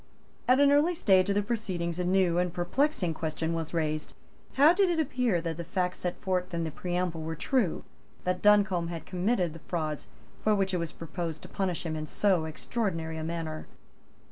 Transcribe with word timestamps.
At 0.47 0.59
an 0.59 0.71
early 0.71 0.95
stage 0.95 1.29
of 1.29 1.35
the 1.35 1.43
proceedings 1.43 1.99
a 1.99 2.03
new 2.03 2.39
and 2.39 2.51
perplexing 2.51 3.13
question 3.13 3.53
was 3.53 3.71
raised. 3.71 4.15
How 4.53 4.73
did 4.73 4.89
it 4.89 4.99
appear 4.99 5.39
that 5.41 5.57
the 5.57 5.63
facts 5.63 5.99
set 5.99 6.19
forth 6.23 6.51
in 6.55 6.63
the 6.63 6.71
preamble 6.71 7.21
were 7.21 7.35
true, 7.35 7.83
that 8.23 8.41
Duncombe 8.41 8.87
had 8.87 9.05
committed 9.05 9.53
the 9.53 9.59
frauds 9.59 10.07
for 10.43 10.55
which 10.55 10.73
it 10.73 10.77
was 10.77 10.91
proposed 10.91 11.43
to 11.43 11.49
punish 11.49 11.85
him 11.85 11.95
in 11.95 12.07
so 12.07 12.45
extraordinary 12.45 13.17
a 13.17 13.23
manner? 13.23 13.67